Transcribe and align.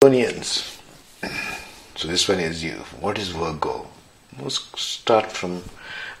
Virgonians. 0.00 0.78
So 1.96 2.06
this 2.06 2.28
one 2.28 2.38
is 2.38 2.62
you. 2.62 2.84
What 3.00 3.18
is 3.18 3.30
Virgo? 3.30 3.88
Let's 4.40 4.60
start 4.80 5.32
from 5.32 5.64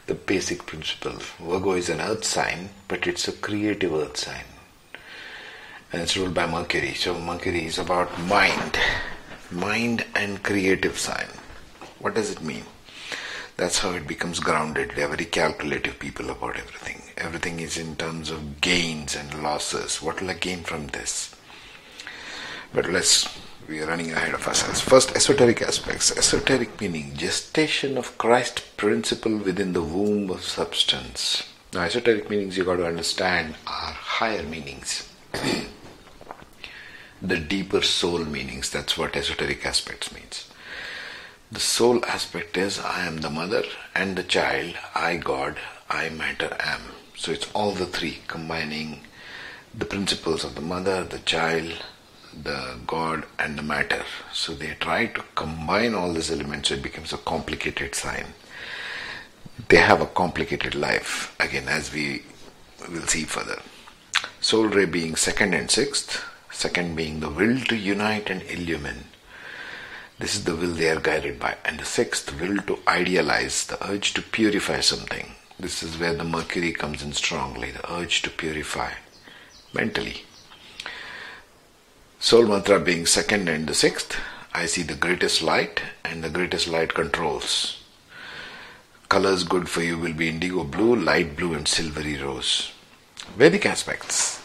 the 0.08 0.14
basic 0.14 0.66
principle. 0.66 1.12
Virgo 1.38 1.74
is 1.74 1.88
an 1.88 2.00
earth 2.00 2.24
sign, 2.24 2.70
but 2.88 3.06
it's 3.06 3.28
a 3.28 3.32
creative 3.32 3.94
earth 3.94 4.16
sign. 4.16 4.46
And 5.92 6.02
it's 6.02 6.16
ruled 6.16 6.34
by 6.34 6.48
Mercury. 6.48 6.94
So 6.94 7.20
Mercury 7.20 7.66
is 7.66 7.78
about 7.78 8.20
mind. 8.22 8.76
Mind 9.52 10.04
and 10.12 10.42
creative 10.42 10.98
sign. 10.98 11.28
What 12.00 12.16
does 12.16 12.32
it 12.32 12.42
mean? 12.42 12.64
That's 13.56 13.78
how 13.78 13.92
it 13.92 14.08
becomes 14.08 14.40
grounded. 14.40 14.94
They 14.96 15.04
are 15.04 15.08
very 15.08 15.24
calculative 15.24 16.00
people 16.00 16.30
about 16.30 16.56
everything. 16.56 17.02
Everything 17.16 17.60
is 17.60 17.78
in 17.78 17.94
terms 17.94 18.28
of 18.28 18.60
gains 18.60 19.14
and 19.14 19.40
losses. 19.40 20.02
What 20.02 20.20
will 20.20 20.30
I 20.30 20.34
gain 20.34 20.64
from 20.64 20.88
this? 20.88 21.32
But 22.72 22.90
let's, 22.90 23.28
we 23.68 23.80
are 23.80 23.86
running 23.86 24.12
ahead 24.12 24.34
of 24.34 24.46
ourselves. 24.46 24.80
First, 24.80 25.16
esoteric 25.16 25.62
aspects. 25.62 26.16
Esoteric 26.16 26.80
meaning 26.80 27.14
gestation 27.14 27.96
of 27.96 28.18
Christ 28.18 28.76
principle 28.76 29.36
within 29.38 29.72
the 29.72 29.82
womb 29.82 30.30
of 30.30 30.44
substance. 30.44 31.44
Now, 31.72 31.82
esoteric 31.82 32.28
meanings 32.28 32.56
you 32.56 32.64
got 32.64 32.76
to 32.76 32.86
understand 32.86 33.56
are 33.66 33.92
higher 33.92 34.42
meanings. 34.42 35.08
the 37.22 37.38
deeper 37.38 37.82
soul 37.82 38.24
meanings. 38.24 38.70
That's 38.70 38.96
what 38.96 39.16
esoteric 39.16 39.64
aspects 39.64 40.12
means. 40.12 40.48
The 41.50 41.60
soul 41.60 42.04
aspect 42.04 42.58
is 42.58 42.78
I 42.78 43.06
am 43.06 43.18
the 43.18 43.30
mother 43.30 43.64
and 43.94 44.16
the 44.16 44.22
child, 44.22 44.74
I 44.94 45.16
God, 45.16 45.56
I 45.88 46.10
matter 46.10 46.54
am. 46.60 46.82
So 47.16 47.32
it's 47.32 47.50
all 47.52 47.72
the 47.72 47.86
three 47.86 48.18
combining 48.26 49.00
the 49.74 49.86
principles 49.86 50.44
of 50.44 50.54
the 50.54 50.60
mother, 50.60 51.04
the 51.04 51.20
child, 51.20 51.82
the 52.42 52.78
God, 52.86 53.24
and 53.38 53.58
the 53.58 53.62
matter. 53.62 54.04
So 54.32 54.54
they 54.54 54.76
try 54.80 55.06
to 55.06 55.24
combine 55.34 55.94
all 55.94 56.12
these 56.12 56.30
elements 56.30 56.68
so 56.68 56.74
it 56.74 56.82
becomes 56.82 57.12
a 57.12 57.18
complicated 57.18 57.94
sign. 57.94 58.26
They 59.68 59.78
have 59.78 60.00
a 60.00 60.06
complicated 60.06 60.74
life, 60.74 61.34
again, 61.40 61.68
as 61.68 61.92
we 61.92 62.22
will 62.88 63.06
see 63.06 63.24
further. 63.24 63.60
Soul 64.40 64.66
ray 64.66 64.84
being 64.84 65.16
second 65.16 65.54
and 65.54 65.70
sixth, 65.70 66.24
second 66.50 66.96
being 66.96 67.20
the 67.20 67.30
will 67.30 67.58
to 67.60 67.76
unite 67.76 68.30
and 68.30 68.42
illumine 68.42 69.04
this 70.18 70.34
is 70.34 70.44
the 70.44 70.56
will 70.56 70.74
they 70.74 70.90
are 70.90 70.98
guided 70.98 71.38
by. 71.38 71.56
And 71.64 71.78
the 71.78 71.84
sixth, 71.84 72.40
will 72.40 72.56
to 72.62 72.80
idealize, 72.88 73.66
the 73.66 73.78
urge 73.88 74.14
to 74.14 74.22
purify 74.22 74.80
something. 74.80 75.34
This 75.60 75.82
is 75.82 75.96
where 75.96 76.14
the 76.14 76.24
Mercury 76.24 76.72
comes 76.72 77.02
in 77.02 77.12
strongly, 77.12 77.70
the 77.70 77.92
urge 77.92 78.22
to 78.22 78.30
purify 78.30 78.94
mentally. 79.72 80.24
Soul 82.20 82.46
mantra 82.46 82.80
being 82.80 83.06
second 83.06 83.48
and 83.48 83.68
the 83.68 83.74
sixth, 83.74 84.16
I 84.52 84.66
see 84.66 84.82
the 84.82 84.96
greatest 84.96 85.40
light, 85.40 85.82
and 86.04 86.24
the 86.24 86.28
greatest 86.28 86.66
light 86.66 86.92
controls. 86.92 87.80
Colors 89.08 89.44
good 89.44 89.68
for 89.68 89.82
you 89.84 89.96
will 89.96 90.14
be 90.14 90.28
indigo 90.28 90.64
blue, 90.64 90.96
light 90.96 91.36
blue, 91.36 91.54
and 91.54 91.68
silvery 91.68 92.20
rose. 92.20 92.72
Vedic 93.36 93.64
aspects. 93.64 94.42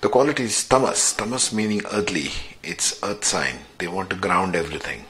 The 0.00 0.08
quality 0.08 0.42
is 0.42 0.68
tamas, 0.68 1.12
tamas 1.12 1.52
meaning 1.52 1.82
earthly, 1.92 2.32
it's 2.64 3.00
earth 3.04 3.24
sign. 3.24 3.60
They 3.78 3.86
want 3.86 4.10
to 4.10 4.16
ground 4.16 4.56
everything. 4.56 5.04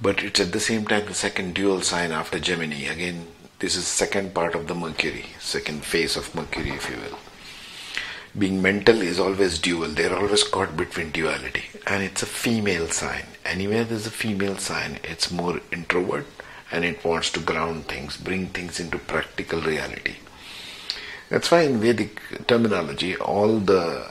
But 0.00 0.24
it's 0.24 0.40
at 0.40 0.52
the 0.52 0.60
same 0.60 0.86
time 0.86 1.04
the 1.04 1.12
second 1.12 1.52
dual 1.54 1.82
sign 1.82 2.12
after 2.12 2.38
Gemini. 2.38 2.90
Again, 2.90 3.26
this 3.58 3.76
is 3.76 3.86
second 3.86 4.32
part 4.32 4.54
of 4.54 4.68
the 4.68 4.74
Mercury, 4.74 5.26
second 5.38 5.84
phase 5.84 6.16
of 6.16 6.34
Mercury, 6.34 6.70
if 6.70 6.88
you 6.88 6.96
will. 6.96 7.18
Being 8.38 8.62
mental 8.62 9.02
is 9.02 9.18
always 9.18 9.58
dual. 9.58 9.88
They're 9.88 10.16
always 10.16 10.44
caught 10.44 10.76
between 10.76 11.10
duality. 11.10 11.64
And 11.86 12.02
it's 12.02 12.22
a 12.22 12.26
female 12.26 12.88
sign. 12.88 13.24
Anywhere 13.44 13.84
there's 13.84 14.06
a 14.06 14.10
female 14.10 14.56
sign, 14.56 15.00
it's 15.02 15.32
more 15.32 15.60
introvert 15.72 16.26
and 16.70 16.84
it 16.84 17.04
wants 17.04 17.32
to 17.32 17.40
ground 17.40 17.86
things, 17.86 18.16
bring 18.16 18.46
things 18.46 18.78
into 18.78 18.98
practical 18.98 19.60
reality. 19.60 20.16
That's 21.28 21.50
why 21.50 21.62
in 21.62 21.80
Vedic 21.80 22.20
terminology, 22.46 23.16
all 23.16 23.58
the 23.58 24.10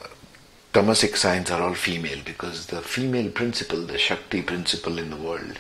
tamasic 0.73 1.15
signs 1.15 1.49
are 1.49 1.61
all 1.61 1.73
female 1.73 2.19
because 2.25 2.67
the 2.67 2.81
female 2.81 3.31
principle, 3.31 3.85
the 3.85 3.97
Shakti 3.97 4.41
principle 4.41 4.99
in 4.99 5.09
the 5.09 5.15
world, 5.15 5.59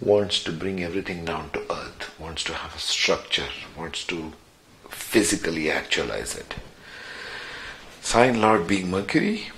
wants 0.00 0.42
to 0.44 0.52
bring 0.52 0.82
everything 0.82 1.24
down 1.26 1.50
to 1.50 1.60
earth, 1.70 2.18
wants 2.18 2.44
to 2.44 2.54
have 2.54 2.74
a 2.74 2.78
structure, 2.78 3.48
wants 3.76 4.04
to 4.04 4.32
physically 4.88 5.70
actualize 5.70 6.34
it. 6.34 6.54
Sign 8.08 8.40
Lord 8.40 8.66
being 8.66 8.90
Mercury, 8.90 9.50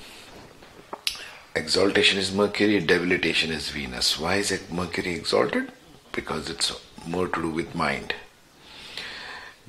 exaltation 1.55 2.19
is 2.19 2.35
Mercury, 2.35 2.81
debilitation 2.81 3.53
is 3.53 3.69
Venus. 3.69 4.19
Why 4.19 4.39
is 4.39 4.51
it 4.51 4.73
Mercury 4.73 5.15
exalted? 5.15 5.71
Because 6.11 6.51
it's 6.51 6.73
more 7.07 7.29
to 7.29 7.43
do 7.43 7.49
with 7.49 7.77
mind. 7.77 8.13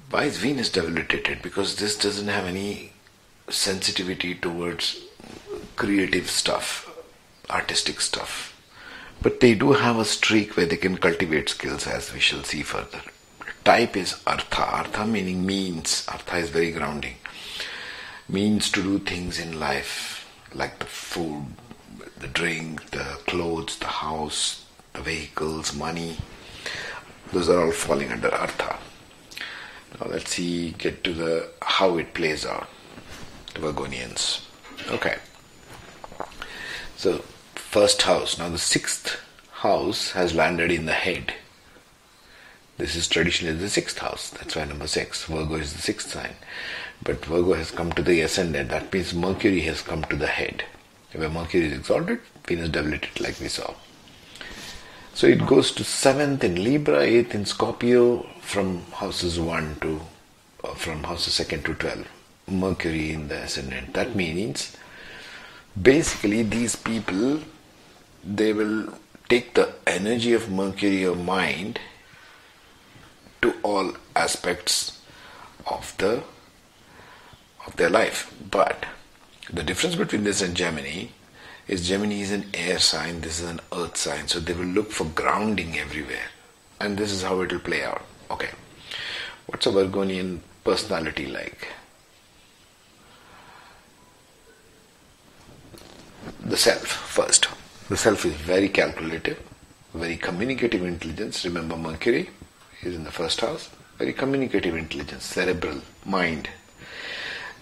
Why 0.09 0.23
is 0.23 0.37
Venus 0.37 0.71
debilitated? 0.71 1.43
Because 1.43 1.75
this 1.75 1.95
doesn't 1.95 2.29
have 2.29 2.45
any 2.45 2.93
sensitivity 3.49 4.33
towards 4.33 4.99
creative 5.75 6.27
stuff, 6.27 6.89
artistic 7.51 8.01
stuff. 8.01 8.59
But 9.21 9.41
they 9.41 9.53
do 9.53 9.73
have 9.73 9.99
a 9.99 10.05
streak 10.05 10.57
where 10.57 10.65
they 10.65 10.77
can 10.77 10.97
cultivate 10.97 11.49
skills, 11.49 11.85
as 11.85 12.11
we 12.11 12.19
shall 12.19 12.43
see 12.43 12.63
further. 12.63 13.03
Type 13.63 13.95
is 13.95 14.19
artha. 14.25 14.63
Artha 14.63 15.05
meaning 15.05 15.45
means. 15.45 16.03
Artha 16.07 16.37
is 16.37 16.49
very 16.49 16.71
grounding. 16.71 17.17
Means 18.31 18.71
to 18.71 18.81
do 18.81 18.97
things 18.97 19.39
in 19.39 19.59
life, 19.59 20.25
like 20.55 20.79
the 20.79 20.85
food, 20.85 21.47
the 22.17 22.29
drink, 22.29 22.91
the 22.91 23.19
clothes, 23.27 23.77
the 23.77 23.87
house, 23.87 24.65
the 24.93 25.01
vehicles, 25.01 25.75
money. 25.75 26.15
Those 27.33 27.49
are 27.49 27.61
all 27.61 27.73
falling 27.73 28.09
under 28.09 28.33
artha. 28.33 28.79
Now 29.99 30.07
let's 30.09 30.31
see, 30.31 30.71
get 30.77 31.03
to 31.03 31.13
the 31.13 31.49
how 31.61 31.97
it 31.97 32.13
plays 32.13 32.45
out. 32.45 32.69
The. 33.53 34.41
Okay. 34.87 35.17
So 36.95 37.17
first 37.55 38.01
house. 38.03 38.37
Now 38.37 38.47
the 38.47 38.57
sixth 38.57 39.19
house 39.51 40.11
has 40.11 40.33
landed 40.33 40.71
in 40.71 40.85
the 40.85 40.93
head. 40.93 41.33
This 42.77 42.95
is 42.95 43.09
traditionally 43.09 43.57
the 43.57 43.69
sixth 43.69 43.97
house. 43.97 44.29
That's 44.29 44.55
why 44.55 44.63
number 44.63 44.87
six. 44.87 45.25
Virgo 45.25 45.55
is 45.55 45.73
the 45.73 45.81
sixth 45.81 46.11
sign. 46.11 46.35
But 47.03 47.25
Virgo 47.25 47.53
has 47.53 47.71
come 47.71 47.91
to 47.93 48.01
the 48.03 48.21
ascendant. 48.21 48.69
That 48.69 48.93
means 48.93 49.13
Mercury 49.13 49.61
has 49.61 49.81
come 49.81 50.03
to 50.05 50.15
the 50.15 50.27
head. 50.27 50.63
Where 51.13 51.29
Mercury 51.29 51.65
is 51.65 51.73
exalted, 51.73 52.19
Venus 52.45 52.69
debilitated, 52.69 53.19
like 53.19 53.39
we 53.39 53.47
saw. 53.47 53.73
So 55.13 55.27
it 55.27 55.45
goes 55.45 55.71
to 55.73 55.83
seventh 55.83 56.43
in 56.43 56.63
Libra, 56.63 57.01
eighth 57.01 57.35
in 57.35 57.45
Scorpio, 57.45 58.25
from 58.41 58.83
houses 58.93 59.39
one 59.39 59.75
to 59.81 60.01
uh, 60.63 60.73
from 60.75 61.03
houses 61.03 61.33
second 61.33 61.65
to 61.65 61.73
twelve. 61.73 62.07
Mercury 62.47 63.11
in 63.11 63.27
the 63.27 63.37
ascendant. 63.43 63.93
That 63.93 64.15
means 64.15 64.77
basically 65.79 66.43
these 66.43 66.75
people 66.75 67.41
they 68.23 68.53
will 68.53 68.93
take 69.29 69.53
the 69.53 69.73
energy 69.87 70.33
of 70.33 70.49
Mercury 70.49 71.03
of 71.03 71.23
mind 71.23 71.79
to 73.41 73.53
all 73.63 73.93
aspects 74.15 75.01
of 75.65 75.95
the 75.97 76.23
of 77.65 77.75
their 77.75 77.89
life. 77.89 78.33
But 78.49 78.85
the 79.51 79.63
difference 79.63 79.95
between 79.95 80.23
this 80.23 80.41
and 80.41 80.55
Gemini 80.55 81.07
is 81.67 81.87
Gemini 81.87 82.21
is 82.21 82.31
an 82.31 82.45
air 82.53 82.79
sign, 82.79 83.21
this 83.21 83.39
is 83.39 83.49
an 83.49 83.59
earth 83.73 83.97
sign, 83.97 84.27
so 84.27 84.39
they 84.39 84.53
will 84.53 84.65
look 84.65 84.91
for 84.91 85.05
grounding 85.05 85.77
everywhere. 85.77 86.29
And 86.79 86.97
this 86.97 87.11
is 87.11 87.23
how 87.23 87.39
it 87.41 87.51
will 87.51 87.59
play 87.59 87.83
out. 87.83 88.03
Okay. 88.29 88.49
What's 89.45 89.67
a 89.67 89.71
Virgonian 89.71 90.39
personality 90.63 91.27
like? 91.27 91.67
The 96.43 96.57
self 96.57 96.87
first. 96.87 97.47
The 97.89 97.97
self 97.97 98.25
is 98.25 98.33
very 98.33 98.69
calculative, 98.69 99.39
very 99.93 100.17
communicative 100.17 100.83
intelligence. 100.83 101.43
Remember, 101.45 101.75
Mercury 101.75 102.29
is 102.83 102.95
in 102.95 103.03
the 103.03 103.11
first 103.11 103.41
house. 103.41 103.69
Very 103.97 104.13
communicative 104.13 104.75
intelligence, 104.75 105.25
cerebral, 105.25 105.81
mind. 106.05 106.49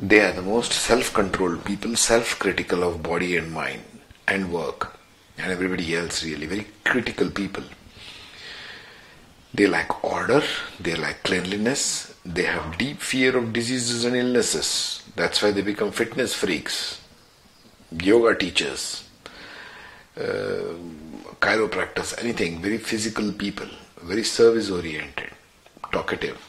They 0.02 0.22
are 0.22 0.32
the 0.32 0.42
most 0.42 0.72
self 0.72 1.14
controlled 1.14 1.66
people, 1.66 1.98
self 1.98 2.40
critical 2.40 2.84
of 2.84 3.04
body 3.04 3.36
and 3.36 3.52
mind 3.52 3.84
and 4.30 4.50
work, 4.54 4.98
and 5.38 5.52
everybody 5.52 5.94
else, 5.94 6.24
really. 6.24 6.46
Very 6.46 6.68
critical 6.86 7.30
people. 7.30 7.64
They 9.54 9.68
like 9.68 10.02
order, 10.02 10.42
they 10.80 10.96
like 10.96 11.24
cleanliness, 11.24 12.14
they 12.26 12.44
have 12.44 12.78
deep 12.78 13.02
fear 13.02 13.36
of 13.36 13.52
diseases 13.52 14.06
and 14.06 14.16
illnesses. 14.16 15.04
That's 15.18 15.42
why 15.42 15.52
they 15.52 15.64
become 15.64 15.92
fitness 15.92 16.34
freaks, 16.34 17.02
yoga 17.92 18.36
teachers, 18.36 19.04
uh, 20.16 20.76
chiropractors, 21.42 22.18
anything. 22.24 22.62
Very 22.62 22.78
physical 22.78 23.34
people, 23.34 23.68
very 24.02 24.24
service 24.24 24.70
oriented, 24.70 25.32
talkative, 25.92 26.40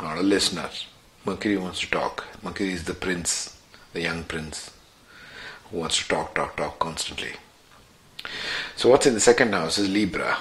not 0.00 0.18
a 0.18 0.22
listener. 0.22 0.68
Mercury 1.28 1.58
wants 1.58 1.80
to 1.80 1.90
talk. 1.90 2.24
Mercury 2.42 2.72
is 2.72 2.84
the 2.84 2.94
prince, 2.94 3.60
the 3.92 4.00
young 4.00 4.24
prince, 4.24 4.70
who 5.70 5.76
wants 5.76 5.98
to 5.98 6.08
talk, 6.08 6.34
talk, 6.34 6.56
talk 6.56 6.78
constantly. 6.78 7.32
So, 8.76 8.88
what's 8.88 9.04
in 9.04 9.12
the 9.12 9.20
second 9.20 9.52
house 9.52 9.76
is 9.76 9.90
Libra. 9.90 10.38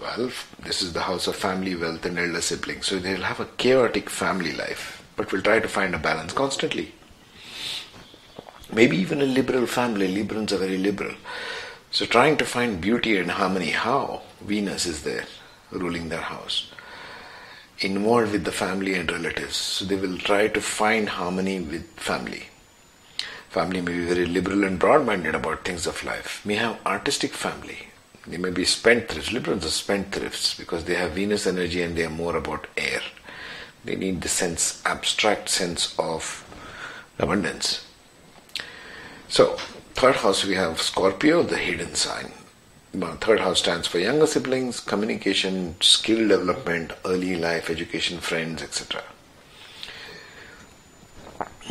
Well, 0.00 0.30
this 0.64 0.80
is 0.80 0.94
the 0.94 1.02
house 1.02 1.26
of 1.26 1.36
family, 1.36 1.74
wealth, 1.76 2.06
and 2.06 2.18
elder 2.18 2.40
siblings. 2.40 2.86
So, 2.86 2.98
they'll 2.98 3.20
have 3.20 3.40
a 3.40 3.52
chaotic 3.58 4.08
family 4.08 4.52
life, 4.52 5.04
but 5.16 5.30
we'll 5.32 5.42
try 5.42 5.60
to 5.60 5.68
find 5.68 5.94
a 5.94 5.98
balance 5.98 6.32
constantly. 6.32 6.94
Maybe 8.72 8.96
even 8.96 9.20
a 9.20 9.26
liberal 9.26 9.66
family. 9.66 10.08
Librans 10.08 10.52
are 10.52 10.56
very 10.56 10.78
liberal. 10.78 11.14
So, 11.90 12.06
trying 12.06 12.38
to 12.38 12.46
find 12.46 12.80
beauty 12.80 13.18
and 13.18 13.32
harmony. 13.32 13.72
How? 13.72 14.22
Venus 14.40 14.86
is 14.86 15.02
there, 15.02 15.26
ruling 15.70 16.08
their 16.08 16.22
house. 16.22 16.70
Involved 17.82 18.32
with 18.32 18.44
the 18.44 18.52
family 18.52 18.94
and 18.94 19.10
relatives. 19.10 19.56
So, 19.56 19.84
they 19.84 19.96
will 19.96 20.18
try 20.18 20.48
to 20.48 20.60
find 20.60 21.08
harmony 21.08 21.60
with 21.60 21.88
family. 21.96 22.44
Family 23.48 23.80
may 23.80 23.92
be 23.92 24.04
very 24.04 24.26
liberal 24.26 24.64
and 24.64 24.78
broad 24.78 25.04
minded 25.04 25.34
about 25.34 25.64
things 25.64 25.86
of 25.86 26.04
life, 26.04 26.40
may 26.44 26.54
have 26.54 26.78
artistic 26.86 27.32
family. 27.32 27.78
They 28.26 28.36
may 28.36 28.50
be 28.50 28.62
spendthrifts. 28.62 29.30
Librans 29.30 29.64
are 29.64 29.68
spendthrifts 29.68 30.56
because 30.56 30.84
they 30.84 30.94
have 30.94 31.12
Venus 31.12 31.46
energy 31.46 31.82
and 31.82 31.96
they 31.96 32.04
are 32.04 32.10
more 32.10 32.36
about 32.36 32.68
air. 32.76 33.00
They 33.84 33.96
need 33.96 34.20
the 34.20 34.28
sense, 34.28 34.82
abstract 34.84 35.48
sense 35.48 35.94
of 35.98 36.46
abundance. 37.18 37.84
So, 39.28 39.56
third 39.94 40.16
house 40.16 40.44
we 40.44 40.54
have 40.54 40.80
Scorpio, 40.82 41.42
the 41.42 41.56
hidden 41.56 41.94
sign. 41.94 42.32
Third 42.92 43.40
house 43.40 43.60
stands 43.60 43.86
for 43.86 44.00
younger 44.00 44.26
siblings, 44.26 44.80
communication, 44.80 45.76
skill 45.80 46.26
development, 46.26 46.92
early 47.04 47.36
life, 47.36 47.70
education, 47.70 48.18
friends, 48.18 48.62
etc. 48.62 49.02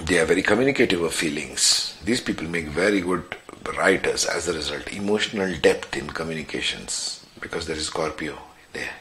They 0.02 0.18
are 0.20 0.26
very 0.26 0.42
communicative 0.42 1.02
of 1.02 1.14
feelings. 1.14 1.98
These 2.06 2.22
people 2.22 2.48
make 2.48 2.68
very 2.68 3.02
good 3.02 3.36
writers 3.78 4.26
as 4.26 4.48
a 4.48 4.54
result. 4.54 4.94
Emotional 4.94 5.54
depth 5.58 5.98
in 5.98 6.10
communications 6.10 7.26
because 7.42 7.68
there 7.68 7.76
is 7.76 7.88
Scorpio 7.88 8.38
there. 8.72 8.94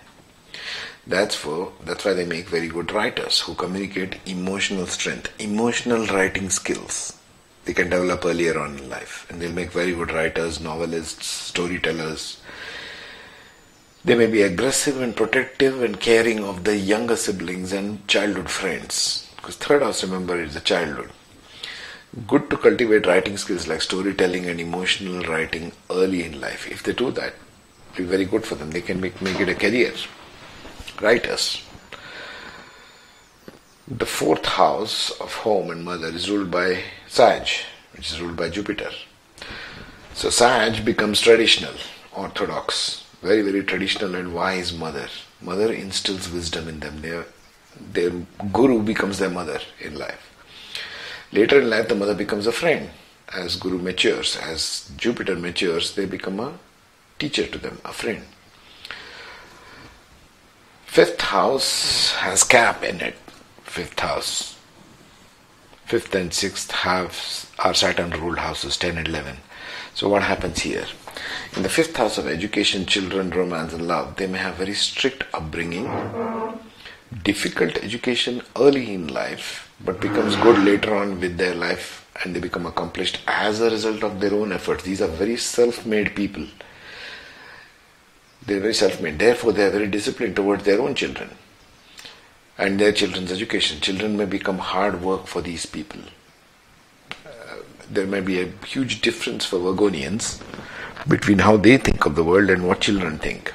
That's 1.06 1.36
for 1.36 1.72
that's 1.84 2.04
why 2.04 2.14
they 2.14 2.26
make 2.26 2.48
very 2.48 2.68
good 2.68 2.92
writers 2.92 3.40
who 3.40 3.54
communicate 3.54 4.16
emotional 4.26 4.86
strength, 4.86 5.30
emotional 5.38 6.04
writing 6.06 6.50
skills. 6.50 7.17
They 7.68 7.74
can 7.74 7.90
develop 7.90 8.24
earlier 8.24 8.58
on 8.58 8.78
in 8.78 8.88
life, 8.88 9.26
and 9.28 9.42
they'll 9.42 9.52
make 9.52 9.72
very 9.72 9.92
good 9.92 10.10
writers, 10.10 10.58
novelists, 10.58 11.26
storytellers. 11.26 12.40
They 14.02 14.14
may 14.14 14.26
be 14.26 14.40
aggressive 14.40 15.02
and 15.02 15.14
protective 15.14 15.82
and 15.82 16.00
caring 16.00 16.42
of 16.42 16.64
the 16.64 16.78
younger 16.78 17.14
siblings 17.14 17.74
and 17.74 18.08
childhood 18.08 18.48
friends. 18.48 19.28
Because 19.36 19.56
third 19.56 19.82
house, 19.82 20.02
remember, 20.02 20.40
is 20.40 20.54
the 20.54 20.60
childhood. 20.60 21.10
Good 22.26 22.48
to 22.48 22.56
cultivate 22.56 23.06
writing 23.06 23.36
skills 23.36 23.68
like 23.68 23.82
storytelling 23.82 24.46
and 24.46 24.62
emotional 24.62 25.22
writing 25.24 25.72
early 25.90 26.24
in 26.24 26.40
life. 26.40 26.66
If 26.70 26.84
they 26.84 26.94
do 26.94 27.10
that, 27.10 27.34
it'll 27.92 28.04
be 28.04 28.04
very 28.04 28.24
good 28.24 28.46
for 28.46 28.54
them. 28.54 28.70
They 28.70 28.80
can 28.80 28.98
make, 28.98 29.20
make 29.20 29.40
it 29.40 29.50
a 29.50 29.54
career. 29.54 29.92
Writers. 31.02 31.62
The 33.90 34.04
fourth 34.04 34.44
house 34.44 35.10
of 35.12 35.32
home 35.32 35.70
and 35.70 35.82
mother 35.82 36.08
is 36.08 36.30
ruled 36.30 36.50
by 36.50 36.82
Saj, 37.06 37.64
which 37.96 38.10
is 38.10 38.20
ruled 38.20 38.36
by 38.36 38.50
Jupiter. 38.50 38.90
So 40.12 40.28
Saj 40.28 40.84
becomes 40.84 41.22
traditional, 41.22 41.72
orthodox, 42.12 43.06
very, 43.22 43.40
very 43.40 43.64
traditional 43.64 44.14
and 44.14 44.34
wise 44.34 44.74
mother. 44.74 45.08
Mother 45.40 45.72
instills 45.72 46.30
wisdom 46.30 46.68
in 46.68 46.80
them. 46.80 47.00
Their, 47.00 47.24
their 47.80 48.10
guru 48.52 48.82
becomes 48.82 49.18
their 49.18 49.30
mother 49.30 49.60
in 49.80 49.98
life. 49.98 50.34
Later 51.32 51.62
in 51.62 51.70
life, 51.70 51.88
the 51.88 51.94
mother 51.94 52.14
becomes 52.14 52.46
a 52.46 52.52
friend. 52.52 52.90
As 53.34 53.56
guru 53.56 53.78
matures, 53.78 54.36
as 54.36 54.90
Jupiter 54.98 55.34
matures, 55.34 55.94
they 55.94 56.04
become 56.04 56.40
a 56.40 56.58
teacher 57.18 57.46
to 57.46 57.56
them, 57.56 57.80
a 57.86 57.94
friend. 57.94 58.22
Fifth 60.84 61.22
house 61.22 62.12
has 62.16 62.44
cap 62.44 62.82
in 62.82 63.00
it. 63.00 63.16
Fifth 63.78 64.00
house. 64.00 64.56
Fifth 65.84 66.12
and 66.12 66.34
sixth 66.34 66.72
house 66.72 67.46
are 67.60 67.74
Saturn 67.74 68.10
ruled 68.10 68.40
houses 68.40 68.76
10 68.76 68.98
and 68.98 69.06
11. 69.06 69.36
So, 69.94 70.08
what 70.08 70.24
happens 70.24 70.62
here? 70.62 70.86
In 71.54 71.62
the 71.62 71.68
fifth 71.68 71.96
house 71.96 72.18
of 72.18 72.26
education, 72.26 72.86
children, 72.86 73.30
romance, 73.30 73.72
and 73.72 73.86
love, 73.86 74.16
they 74.16 74.26
may 74.26 74.38
have 74.38 74.56
very 74.56 74.74
strict 74.74 75.22
upbringing, 75.32 75.86
difficult 77.22 77.76
education 77.76 78.42
early 78.56 78.92
in 78.92 79.06
life, 79.06 79.72
but 79.84 80.00
becomes 80.00 80.34
good 80.34 80.58
later 80.58 80.96
on 80.96 81.20
with 81.20 81.36
their 81.36 81.54
life 81.54 82.04
and 82.24 82.34
they 82.34 82.40
become 82.40 82.66
accomplished 82.66 83.20
as 83.28 83.60
a 83.60 83.70
result 83.70 84.02
of 84.02 84.18
their 84.18 84.34
own 84.34 84.50
efforts. 84.50 84.82
These 84.82 85.02
are 85.02 85.06
very 85.06 85.36
self 85.36 85.86
made 85.86 86.16
people. 86.16 86.48
They're 88.44 88.58
very 88.58 88.74
self 88.74 89.00
made. 89.00 89.20
Therefore, 89.20 89.52
they 89.52 89.66
are 89.66 89.70
very 89.70 89.86
disciplined 89.86 90.34
towards 90.34 90.64
their 90.64 90.80
own 90.80 90.96
children 90.96 91.30
and 92.58 92.78
their 92.78 92.92
children's 92.92 93.30
education. 93.30 93.80
Children 93.80 94.16
may 94.16 94.26
become 94.26 94.58
hard 94.58 95.00
work 95.00 95.26
for 95.26 95.40
these 95.40 95.64
people. 95.64 96.00
Uh, 97.24 97.62
there 97.88 98.06
may 98.06 98.20
be 98.20 98.40
a 98.40 98.50
huge 98.66 99.00
difference 99.00 99.44
for 99.44 99.58
Virgonians 99.58 100.42
between 101.06 101.38
how 101.38 101.56
they 101.56 101.76
think 101.76 102.04
of 102.04 102.16
the 102.16 102.24
world 102.24 102.50
and 102.50 102.66
what 102.66 102.80
children 102.80 103.18
think. 103.18 103.54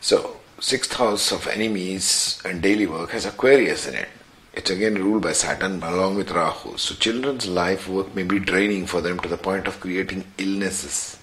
So, 0.00 0.36
sixth 0.60 0.94
house 0.94 1.32
of 1.32 1.48
enemies 1.48 2.40
and 2.44 2.62
daily 2.62 2.86
work 2.86 3.10
has 3.10 3.26
Aquarius 3.26 3.88
in 3.88 3.94
it. 3.94 4.08
It's 4.54 4.70
again 4.70 4.94
ruled 4.94 5.22
by 5.22 5.32
Saturn 5.32 5.82
along 5.82 6.16
with 6.16 6.30
Rahu. 6.30 6.78
So, 6.78 6.94
children's 6.94 7.48
life 7.48 7.88
work 7.88 8.14
may 8.14 8.22
be 8.22 8.38
draining 8.38 8.86
for 8.86 9.00
them 9.00 9.18
to 9.20 9.28
the 9.28 9.36
point 9.36 9.66
of 9.66 9.80
creating 9.80 10.24
illnesses. 10.38 11.18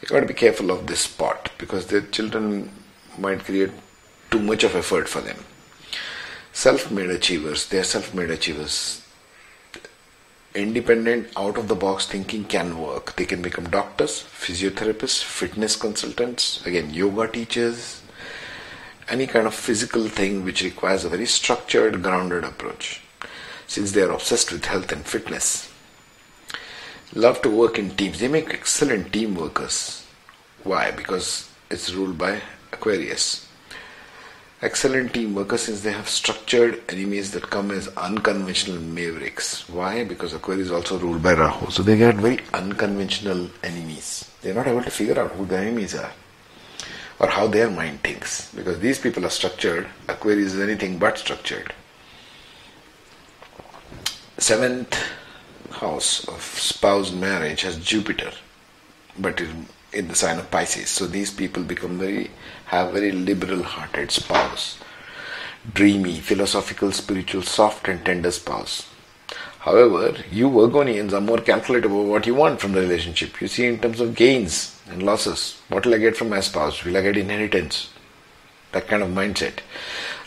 You've 0.00 0.10
got 0.10 0.20
to 0.20 0.26
be 0.26 0.34
careful 0.34 0.70
of 0.70 0.86
this 0.86 1.00
spot 1.00 1.50
because 1.58 1.86
their 1.86 2.00
children 2.00 2.70
might 3.18 3.44
create 3.44 3.70
too 4.30 4.40
much 4.40 4.64
of 4.64 4.76
effort 4.76 5.08
for 5.08 5.20
them. 5.20 5.36
Self 6.52 6.90
made 6.90 7.10
achievers, 7.10 7.66
they 7.68 7.78
are 7.78 7.84
self 7.84 8.14
made 8.14 8.30
achievers. 8.30 9.02
Independent, 10.54 11.28
out 11.36 11.56
of 11.56 11.68
the 11.68 11.76
box 11.76 12.06
thinking 12.06 12.44
can 12.44 12.78
work. 12.78 13.14
They 13.14 13.24
can 13.24 13.40
become 13.40 13.70
doctors, 13.70 14.10
physiotherapists, 14.20 15.22
fitness 15.22 15.76
consultants, 15.76 16.64
again, 16.66 16.92
yoga 16.92 17.28
teachers, 17.28 18.02
any 19.08 19.28
kind 19.28 19.46
of 19.46 19.54
physical 19.54 20.08
thing 20.08 20.44
which 20.44 20.62
requires 20.62 21.04
a 21.04 21.08
very 21.08 21.26
structured, 21.26 22.02
grounded 22.02 22.42
approach, 22.42 23.00
since 23.68 23.92
they 23.92 24.02
are 24.02 24.10
obsessed 24.10 24.50
with 24.50 24.64
health 24.64 24.90
and 24.90 25.06
fitness. 25.06 25.72
Love 27.14 27.40
to 27.42 27.50
work 27.50 27.78
in 27.78 27.90
teams. 27.90 28.18
They 28.18 28.28
make 28.28 28.52
excellent 28.52 29.12
team 29.12 29.36
workers. 29.36 30.04
Why? 30.64 30.90
Because 30.90 31.48
it's 31.70 31.92
ruled 31.92 32.18
by 32.18 32.40
Aquarius 32.72 33.49
excellent 34.62 35.14
team 35.14 35.34
workers 35.34 35.62
since 35.62 35.80
they 35.80 35.92
have 35.92 36.08
structured 36.08 36.82
enemies 36.88 37.30
that 37.32 37.48
come 37.48 37.70
as 37.70 37.88
unconventional 37.96 38.78
mavericks. 38.78 39.68
Why? 39.68 40.04
Because 40.04 40.34
Aquarius 40.34 40.66
is 40.66 40.72
also 40.72 40.98
ruled 40.98 41.22
by 41.22 41.32
Rahu. 41.34 41.70
So 41.70 41.82
they 41.82 41.96
get 41.96 42.16
very 42.16 42.40
unconventional 42.52 43.48
enemies. 43.62 44.30
They're 44.42 44.54
not 44.54 44.66
able 44.66 44.82
to 44.82 44.90
figure 44.90 45.18
out 45.18 45.32
who 45.32 45.46
the 45.46 45.58
enemies 45.58 45.94
are 45.94 46.12
or 47.18 47.28
how 47.28 47.46
their 47.46 47.70
mind 47.70 48.02
thinks. 48.02 48.52
Because 48.54 48.78
these 48.80 48.98
people 48.98 49.24
are 49.24 49.30
structured, 49.30 49.88
Aquarius 50.08 50.54
is 50.54 50.60
anything 50.60 50.98
but 50.98 51.18
structured. 51.18 51.72
Seventh 54.38 54.98
house 55.70 56.26
of 56.28 56.42
spouse 56.42 57.12
marriage 57.12 57.62
has 57.62 57.78
Jupiter, 57.78 58.32
but 59.18 59.40
in 59.92 60.08
the 60.08 60.14
sign 60.14 60.38
of 60.38 60.50
Pisces. 60.50 60.88
So 60.88 61.06
these 61.06 61.30
people 61.30 61.62
become 61.62 61.98
very 61.98 62.30
have 62.66 62.92
very 62.92 63.12
liberal 63.12 63.62
hearted 63.62 64.10
spouse. 64.10 64.78
Dreamy, 65.74 66.20
philosophical, 66.20 66.92
spiritual, 66.92 67.42
soft 67.42 67.88
and 67.88 68.04
tender 68.04 68.30
spouse. 68.30 68.88
However, 69.60 70.16
you 70.30 70.48
Virgonians 70.48 71.12
are 71.12 71.20
more 71.20 71.38
calculative 71.38 71.92
about 71.92 72.06
what 72.06 72.26
you 72.26 72.34
want 72.34 72.60
from 72.60 72.72
the 72.72 72.80
relationship. 72.80 73.40
You 73.40 73.48
see 73.48 73.66
in 73.66 73.78
terms 73.78 74.00
of 74.00 74.14
gains 74.14 74.80
and 74.88 75.02
losses. 75.02 75.60
What 75.68 75.84
will 75.84 75.94
I 75.94 75.98
get 75.98 76.16
from 76.16 76.30
my 76.30 76.40
spouse? 76.40 76.84
Will 76.84 76.96
I 76.96 77.02
get 77.02 77.16
inheritance? 77.16 77.90
That 78.72 78.88
kind 78.88 79.02
of 79.02 79.10
mindset. 79.10 79.58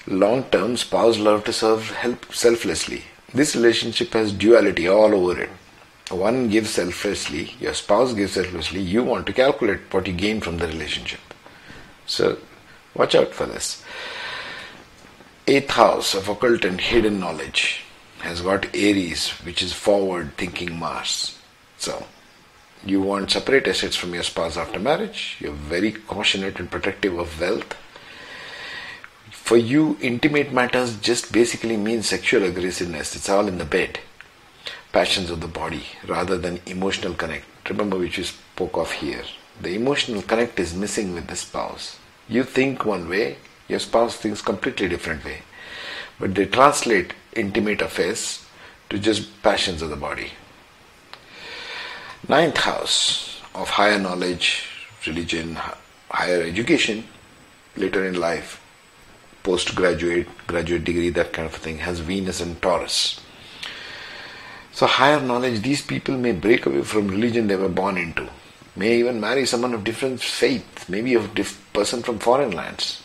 Long 0.05 0.43
term, 0.51 0.77
spouse 0.77 1.17
love 1.17 1.46
to 1.46 1.53
serve 1.53 1.89
help 1.91 2.34
selflessly. 2.34 3.05
This 3.34 3.55
relationship 3.55 4.13
has 4.13 4.34
duality 4.34 4.88
all 4.88 5.15
over 5.15 5.41
it 5.41 5.50
one 6.15 6.50
gives 6.50 6.72
selflessly, 6.72 7.55
your 7.60 7.74
spouse 7.74 8.13
gives 8.13 8.34
selflessly, 8.34 8.82
you 8.82 9.03
want 9.03 9.25
to 9.27 9.34
calculate 9.34 9.93
what 9.93 10.08
you 10.08 10.13
gain 10.13 10.41
from 10.41 10.58
the 10.58 10.67
relationship. 10.67 11.20
So, 12.05 12.38
watch 12.93 13.15
out 13.15 13.34
for 13.34 13.46
this. 13.46 13.84
Eighth 15.48 15.72
house 15.72 16.13
of 16.15 16.29
occult 16.29 16.65
and 16.65 16.79
hidden 16.79 17.20
knowledge 17.20 17.84
has 18.20 18.41
got 18.41 18.74
Aries, 18.75 19.29
which 19.46 19.62
is 19.62 19.74
forward 19.74 20.38
thinking 20.38 20.77
Mars. 20.77 21.38
So, 21.77 22.05
you 22.86 23.01
want 23.01 23.32
separate 23.32 23.67
assets 23.67 23.96
from 23.96 24.13
your 24.13 24.24
spouse 24.24 24.58
after 24.58 24.79
marriage, 24.79 25.38
you're 25.39 25.51
very 25.51 25.91
cautionate 25.91 26.60
and 26.60 26.72
protective 26.72 27.17
of 27.17 27.39
wealth. 27.39 27.75
For 29.32 29.58
you, 29.58 29.98
intimate 30.01 30.53
matters 30.53 30.98
just 30.98 31.32
basically 31.32 31.77
means 31.77 32.08
sexual 32.08 32.43
aggressiveness, 32.43 33.15
it's 33.15 33.29
all 33.29 33.48
in 33.48 33.58
the 33.58 33.65
bed 33.65 34.00
passions 34.93 35.29
of 35.29 35.41
the 35.41 35.47
body 35.47 35.83
rather 36.07 36.38
than 36.38 36.62
emotional 36.65 37.13
connect. 37.13 37.45
Remember, 37.67 37.97
which 37.97 38.17
we 38.17 38.23
spoke 38.23 38.77
of 38.77 38.91
here. 38.91 39.23
The 39.59 39.75
emotional 39.75 40.21
connect 40.21 40.59
is 40.59 40.73
missing 40.73 41.13
with 41.13 41.27
the 41.27 41.35
spouse. 41.35 41.97
You 42.29 42.43
think 42.43 42.85
one 42.85 43.09
way, 43.09 43.38
your 43.67 43.79
spouse 43.79 44.15
thinks 44.15 44.41
completely 44.41 44.88
different 44.88 45.25
way. 45.25 45.39
But 46.19 46.35
they 46.35 46.45
translate 46.45 47.13
intimate 47.35 47.81
affairs 47.81 48.45
to 48.89 49.00
just 49.00 49.41
passions 49.41 49.81
of 49.81 49.89
the 49.89 49.95
body. 49.95 50.31
Ninth 52.29 52.57
house 52.57 53.41
of 53.55 53.69
higher 53.69 54.00
knowledge, 54.00 54.67
religion, 55.07 55.57
higher 56.09 56.43
education, 56.43 57.07
later 57.75 58.05
in 58.05 58.19
life, 58.19 58.62
postgraduate, 59.41 60.27
graduate 60.47 60.83
degree, 60.83 61.09
that 61.09 61.33
kind 61.33 61.47
of 61.47 61.55
thing, 61.55 61.79
has 61.79 62.00
Venus 62.00 62.39
and 62.39 62.62
Taurus. 62.62 63.19
So, 64.73 64.87
higher 64.87 65.19
knowledge, 65.19 65.61
these 65.61 65.83
people 65.83 66.17
may 66.17 66.31
break 66.31 66.65
away 66.65 66.81
from 66.81 67.07
religion 67.07 67.45
they 67.45 67.55
were 67.55 67.69
born 67.69 67.95
into, 67.95 68.27
may 68.75 68.97
even 68.97 69.19
marry 69.19 69.45
someone 69.45 69.75
of 69.75 69.83
different 69.83 70.19
faith, 70.19 70.89
maybe 70.89 71.13
a 71.13 71.27
diff- 71.27 71.63
person 71.73 72.01
from 72.01 72.17
foreign 72.17 72.51
lands. 72.51 73.03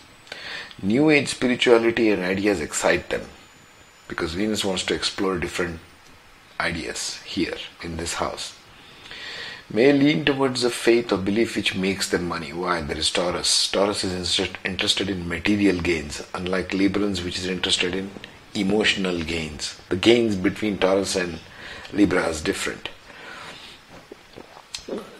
New 0.80 1.10
age 1.10 1.28
spirituality 1.28 2.08
and 2.10 2.22
ideas 2.22 2.62
excite 2.62 3.10
them 3.10 3.28
because 4.08 4.32
Venus 4.32 4.64
wants 4.64 4.82
to 4.84 4.94
explore 4.94 5.38
different 5.38 5.80
ideas 6.58 7.20
here 7.24 7.56
in 7.82 7.98
this 7.98 8.14
house. 8.14 8.54
May 9.70 9.92
lean 9.92 10.24
towards 10.24 10.64
a 10.64 10.70
faith 10.70 11.12
or 11.12 11.18
belief 11.18 11.54
which 11.54 11.74
makes 11.74 12.08
them 12.08 12.26
money. 12.26 12.54
Why? 12.54 12.80
There 12.80 12.96
is 12.96 13.10
Taurus. 13.10 13.70
Taurus 13.70 14.02
is 14.02 14.40
interested 14.64 15.10
in 15.10 15.28
material 15.28 15.82
gains, 15.82 16.26
unlike 16.32 16.70
Librans, 16.70 17.22
which 17.22 17.36
is 17.36 17.46
interested 17.46 17.94
in 17.94 18.10
emotional 18.54 19.22
gains. 19.22 19.78
The 19.90 19.96
gains 19.96 20.36
between 20.36 20.78
Taurus 20.78 21.14
and 21.16 21.40
Libra 21.92 22.26
is 22.28 22.40
different. 22.40 22.90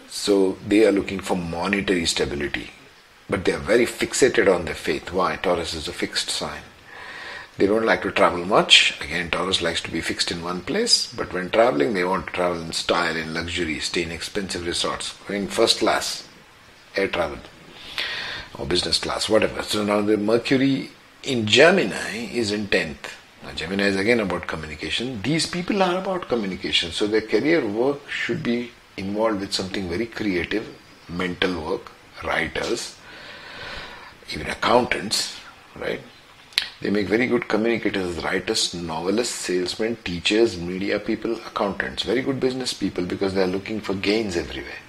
So 0.07 0.57
they 0.67 0.85
are 0.85 0.91
looking 0.91 1.19
for 1.19 1.35
monetary 1.35 2.05
stability, 2.05 2.71
but 3.29 3.45
they 3.45 3.53
are 3.53 3.59
very 3.59 3.85
fixated 3.85 4.53
on 4.53 4.65
their 4.65 4.75
faith. 4.75 5.11
Why? 5.11 5.35
Taurus 5.35 5.73
is 5.73 5.87
a 5.87 5.93
fixed 5.93 6.29
sign. 6.29 6.61
They 7.57 7.67
don't 7.67 7.85
like 7.85 8.03
to 8.03 8.11
travel 8.11 8.45
much. 8.45 8.99
Again, 9.01 9.29
Taurus 9.29 9.61
likes 9.61 9.81
to 9.81 9.91
be 9.91 9.99
fixed 9.99 10.31
in 10.31 10.41
one 10.43 10.61
place, 10.61 11.11
but 11.11 11.33
when 11.33 11.49
traveling, 11.49 11.93
they 11.93 12.05
want 12.05 12.27
to 12.27 12.33
travel 12.33 12.61
in 12.61 12.71
style, 12.71 13.17
in 13.17 13.33
luxury, 13.33 13.79
stay 13.79 14.03
in 14.03 14.11
expensive 14.11 14.65
resorts, 14.65 15.13
in 15.27 15.47
first 15.47 15.79
class, 15.79 16.27
air 16.95 17.09
travel, 17.09 17.39
or 18.57 18.65
business 18.65 18.97
class, 18.97 19.27
whatever. 19.27 19.61
So 19.61 19.83
now 19.83 20.01
the 20.01 20.15
Mercury 20.15 20.91
in 21.23 21.47
Gemini 21.47 22.29
is 22.31 22.51
in 22.51 22.67
10th. 22.67 23.11
Now, 23.43 23.51
Gemini 23.53 23.83
is 23.83 23.95
again 23.95 24.19
about 24.19 24.47
communication. 24.47 25.21
These 25.21 25.45
people 25.45 25.81
are 25.81 25.97
about 25.97 26.27
communication, 26.27 26.91
so 26.91 27.07
their 27.07 27.21
career 27.21 27.65
work 27.65 28.09
should 28.09 28.43
be 28.43 28.71
involved 28.97 29.39
with 29.39 29.53
something 29.53 29.87
very 29.89 30.05
creative, 30.05 30.67
mental 31.07 31.61
work, 31.61 31.91
writers, 32.23 32.97
even 34.31 34.47
accountants, 34.47 35.39
right? 35.75 36.01
They 36.81 36.89
make 36.89 37.07
very 37.07 37.27
good 37.27 37.47
communicators, 37.47 38.23
writers, 38.23 38.73
novelists, 38.73 39.35
salesmen, 39.35 39.97
teachers, 40.03 40.57
media 40.57 40.99
people, 40.99 41.33
accountants. 41.45 42.03
Very 42.03 42.21
good 42.21 42.39
business 42.39 42.73
people 42.73 43.05
because 43.05 43.33
they 43.33 43.41
are 43.41 43.47
looking 43.47 43.81
for 43.81 43.93
gains 43.93 44.37
everywhere. 44.37 44.81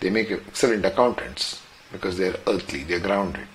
They 0.00 0.10
make 0.10 0.30
excellent 0.30 0.84
accountants 0.84 1.60
because 1.92 2.18
they 2.18 2.28
are 2.28 2.36
earthly, 2.46 2.84
they 2.84 2.94
are 2.94 3.00
grounded. 3.00 3.46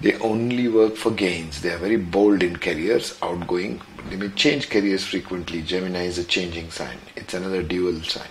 They 0.00 0.14
only 0.18 0.68
work 0.68 0.96
for 0.96 1.10
gains. 1.10 1.62
They 1.62 1.72
are 1.72 1.78
very 1.78 1.96
bold 1.96 2.42
in 2.42 2.56
careers, 2.56 3.18
outgoing. 3.22 3.80
They 4.10 4.16
may 4.16 4.28
change 4.30 4.68
careers 4.68 5.04
frequently. 5.04 5.62
Gemini 5.62 6.04
is 6.04 6.18
a 6.18 6.24
changing 6.24 6.70
sign. 6.70 6.98
It's 7.16 7.34
another 7.34 7.62
dual 7.62 8.02
sign. 8.02 8.28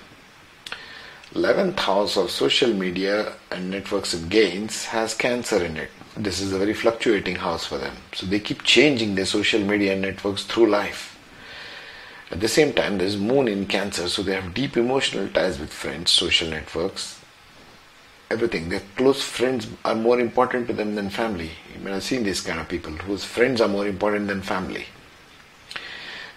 11th 1.34 1.80
house 1.80 2.18
of 2.18 2.32
social 2.32 2.74
media 2.74 3.34
and 3.52 3.70
networks 3.70 4.14
and 4.14 4.30
gains 4.30 4.86
has 4.86 5.14
Cancer 5.14 5.64
in 5.66 5.76
it 5.76 5.92
this 6.18 6.40
is 6.40 6.54
a 6.54 6.58
very 6.58 6.74
fluctuating 6.74 7.36
house 7.36 7.66
for 7.66 7.78
them. 7.78 7.96
So 8.14 8.26
they 8.26 8.40
keep 8.40 8.64
changing 8.64 9.16
their 9.16 9.26
social 9.26 9.60
media 9.60 9.96
networks 9.98 10.44
through 10.44 10.70
life. 10.70 11.12
At 12.32 12.40
the 12.40 12.48
same 12.48 12.74
time, 12.74 12.98
there's 12.98 13.18
Moon 13.18 13.48
in 13.48 13.68
Cancer, 13.68 14.08
so 14.08 14.24
they 14.24 14.34
have 14.34 14.54
deep 14.54 14.78
emotional 14.78 15.28
ties 15.30 15.60
with 15.60 15.72
friends, 15.72 16.12
social 16.12 16.50
networks, 16.50 17.15
everything. 18.30 18.70
Their 18.70 18.82
close 18.96 19.22
friends 19.22 19.68
are 19.84 19.96
more 19.96 20.20
important 20.20 20.68
to 20.68 20.74
them 20.74 20.96
than 20.96 21.10
family. 21.10 21.52
You 21.74 21.84
may 21.84 21.92
have 21.92 22.04
seen 22.04 22.24
these 22.24 22.42
kind 22.42 22.60
of 22.60 22.68
people 22.68 22.92
whose 22.92 23.24
friends 23.24 23.62
are 23.62 23.68
more 23.68 23.88
important 23.88 24.28
than 24.28 24.42
family. 24.42 24.86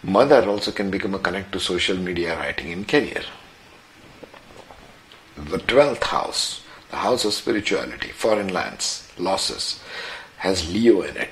Mother 0.02 0.49
also 0.49 0.71
can 0.71 0.90
become 0.90 1.14
a 1.14 1.18
connect 1.18 1.52
to 1.52 1.61
social 1.61 1.97
media 1.97 2.37
writing 2.38 2.71
in 2.71 2.85
career. 2.85 3.23
The 5.37 5.59
12th 5.59 6.04
house, 6.04 6.62
the 6.90 6.97
house 6.97 7.25
of 7.25 7.35
spirituality, 7.35 8.09
foreign 8.09 8.49
lands 8.49 9.11
losses, 9.18 9.80
has 10.38 10.73
Leo 10.73 11.02
in 11.02 11.16
it. 11.16 11.30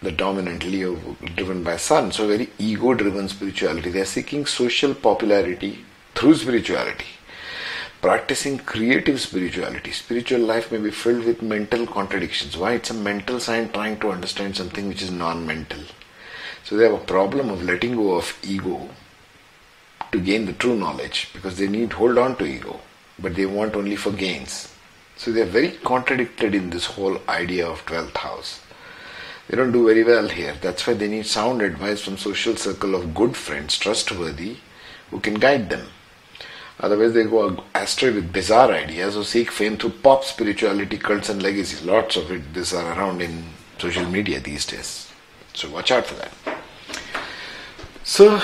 The 0.00 0.10
dominant 0.10 0.64
Leo 0.64 0.96
driven 1.36 1.62
by 1.62 1.76
Sun, 1.76 2.12
so 2.12 2.26
very 2.26 2.50
ego 2.58 2.94
driven 2.94 3.28
spirituality. 3.28 3.90
They 3.90 4.00
are 4.00 4.06
seeking 4.06 4.46
social 4.46 4.94
popularity 4.94 5.84
through 6.14 6.34
spirituality. 6.36 7.06
Practicing 8.02 8.58
creative 8.58 9.20
spirituality. 9.20 9.92
Spiritual 9.92 10.40
life 10.40 10.72
may 10.72 10.78
be 10.78 10.90
filled 10.90 11.24
with 11.24 11.40
mental 11.40 11.86
contradictions. 11.86 12.56
Why? 12.56 12.72
It's 12.72 12.90
a 12.90 12.94
mental 12.94 13.38
sign 13.38 13.70
trying 13.70 14.00
to 14.00 14.10
understand 14.10 14.56
something 14.56 14.88
which 14.88 15.02
is 15.02 15.12
non 15.12 15.46
mental. 15.46 15.78
So 16.64 16.76
they 16.76 16.82
have 16.82 16.94
a 16.94 17.04
problem 17.12 17.48
of 17.48 17.62
letting 17.62 17.94
go 17.94 18.14
of 18.16 18.36
ego 18.42 18.90
to 20.10 20.18
gain 20.18 20.46
the 20.46 20.52
true 20.52 20.74
knowledge 20.74 21.30
because 21.32 21.58
they 21.58 21.68
need 21.68 21.92
hold 21.92 22.18
on 22.18 22.34
to 22.38 22.44
ego, 22.44 22.80
but 23.20 23.36
they 23.36 23.46
want 23.46 23.76
only 23.76 23.94
for 23.94 24.10
gains. 24.10 24.74
So 25.16 25.30
they 25.30 25.42
are 25.42 25.56
very 25.60 25.70
contradicted 25.70 26.56
in 26.56 26.70
this 26.70 26.86
whole 26.86 27.20
idea 27.28 27.68
of 27.68 27.86
12th 27.86 28.16
house. 28.16 28.60
They 29.46 29.56
don't 29.56 29.70
do 29.70 29.86
very 29.86 30.02
well 30.02 30.28
here. 30.28 30.56
That's 30.60 30.88
why 30.88 30.94
they 30.94 31.06
need 31.06 31.26
sound 31.26 31.62
advice 31.62 32.00
from 32.00 32.18
social 32.18 32.56
circle 32.56 32.96
of 32.96 33.14
good 33.14 33.36
friends, 33.36 33.78
trustworthy, 33.78 34.56
who 35.12 35.20
can 35.20 35.34
guide 35.34 35.70
them. 35.70 35.86
Otherwise, 36.82 37.12
they 37.14 37.24
go 37.24 37.62
astray 37.76 38.10
with 38.10 38.32
bizarre 38.32 38.72
ideas 38.72 39.16
or 39.16 39.24
seek 39.24 39.52
fame 39.52 39.76
through 39.76 39.90
pop 39.90 40.24
spirituality, 40.24 40.98
cults, 40.98 41.28
and 41.28 41.40
legacies. 41.40 41.84
Lots 41.84 42.16
of 42.16 42.30
it, 42.32 42.52
this 42.52 42.74
are 42.74 42.98
around 42.98 43.22
in 43.22 43.44
social 43.78 44.04
media 44.04 44.40
these 44.40 44.66
days. 44.66 45.10
So 45.54 45.70
watch 45.70 45.92
out 45.92 46.06
for 46.06 46.14
that. 46.14 46.32
So, 48.02 48.40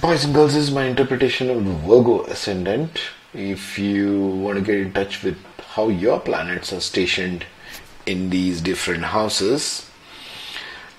boys 0.00 0.24
and 0.24 0.32
girls, 0.32 0.54
is 0.54 0.70
my 0.70 0.84
interpretation 0.84 1.50
of 1.50 1.64
the 1.64 1.72
Virgo 1.72 2.22
ascendant. 2.26 3.00
If 3.34 3.76
you 3.76 4.20
want 4.20 4.58
to 4.58 4.64
get 4.64 4.76
in 4.76 4.92
touch 4.92 5.24
with 5.24 5.36
how 5.70 5.88
your 5.88 6.20
planets 6.20 6.72
are 6.72 6.80
stationed 6.80 7.44
in 8.06 8.30
these 8.30 8.60
different 8.60 9.04
houses, 9.06 9.90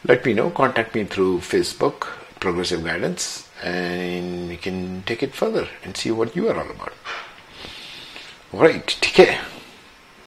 let 0.05 0.25
me 0.25 0.33
know. 0.33 0.49
Contact 0.49 0.93
me 0.93 1.05
through 1.05 1.39
Facebook, 1.39 2.07
Progressive 2.41 2.83
Guidance, 2.83 3.47
and 3.61 4.49
we 4.49 4.57
can 4.57 5.03
take 5.03 5.23
it 5.23 5.33
further 5.33 5.67
and 5.83 5.95
see 5.95 6.11
what 6.11 6.35
you 6.35 6.49
are 6.49 6.57
all 6.59 6.69
about. 6.69 6.93
Alright, 8.53 8.87
take 9.01 9.13
care. 9.13 9.39